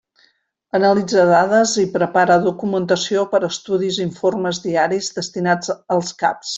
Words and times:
Analitza 0.77 1.25
dades 1.31 1.73
i 1.83 1.85
prepara 1.97 2.39
documentació 2.47 3.27
per 3.35 3.43
a 3.43 3.53
estudis 3.55 4.03
i 4.03 4.07
informes 4.09 4.65
diaris 4.69 5.15
destinats 5.23 5.77
als 5.99 6.15
caps. 6.25 6.49